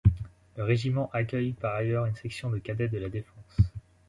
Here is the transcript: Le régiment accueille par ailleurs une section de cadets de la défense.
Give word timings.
Le 0.57 0.63
régiment 0.63 1.11
accueille 1.13 1.53
par 1.53 1.75
ailleurs 1.75 2.07
une 2.07 2.15
section 2.15 2.49
de 2.49 2.57
cadets 2.57 2.89
de 2.89 2.97
la 2.97 3.09
défense. 3.09 3.59